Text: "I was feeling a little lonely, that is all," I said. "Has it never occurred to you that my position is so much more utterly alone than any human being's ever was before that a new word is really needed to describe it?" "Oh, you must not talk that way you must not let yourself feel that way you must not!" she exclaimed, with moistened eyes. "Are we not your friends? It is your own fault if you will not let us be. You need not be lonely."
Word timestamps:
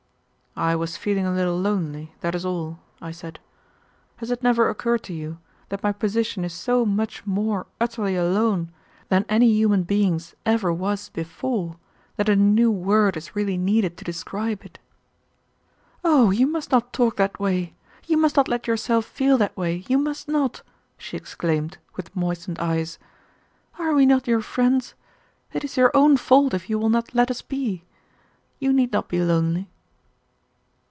"I 0.53 0.75
was 0.75 0.97
feeling 0.97 1.25
a 1.25 1.31
little 1.31 1.57
lonely, 1.57 2.13
that 2.19 2.35
is 2.35 2.45
all," 2.45 2.79
I 3.01 3.11
said. 3.11 3.39
"Has 4.17 4.31
it 4.31 4.43
never 4.43 4.67
occurred 4.67 5.01
to 5.03 5.13
you 5.13 5.37
that 5.69 5.81
my 5.81 5.93
position 5.93 6.43
is 6.43 6.51
so 6.53 6.85
much 6.85 7.25
more 7.25 7.67
utterly 7.79 8.17
alone 8.17 8.69
than 9.07 9.23
any 9.29 9.47
human 9.47 9.83
being's 9.83 10.35
ever 10.45 10.73
was 10.73 11.07
before 11.07 11.77
that 12.17 12.27
a 12.27 12.35
new 12.35 12.69
word 12.69 13.15
is 13.15 13.33
really 13.33 13.55
needed 13.55 13.95
to 13.97 14.03
describe 14.03 14.65
it?" 14.65 14.77
"Oh, 16.03 16.31
you 16.31 16.45
must 16.47 16.69
not 16.69 16.91
talk 16.91 17.15
that 17.15 17.39
way 17.39 17.73
you 18.05 18.17
must 18.17 18.35
not 18.35 18.49
let 18.49 18.67
yourself 18.67 19.05
feel 19.05 19.37
that 19.37 19.55
way 19.55 19.85
you 19.87 19.97
must 19.97 20.27
not!" 20.27 20.63
she 20.97 21.15
exclaimed, 21.15 21.77
with 21.95 22.13
moistened 22.13 22.59
eyes. 22.59 22.99
"Are 23.79 23.95
we 23.95 24.05
not 24.05 24.27
your 24.27 24.41
friends? 24.41 24.95
It 25.53 25.63
is 25.63 25.77
your 25.77 25.91
own 25.95 26.17
fault 26.17 26.53
if 26.53 26.69
you 26.69 26.77
will 26.77 26.89
not 26.89 27.15
let 27.15 27.31
us 27.31 27.41
be. 27.41 27.85
You 28.59 28.73
need 28.73 28.91
not 28.91 29.07
be 29.07 29.21
lonely." 29.21 29.69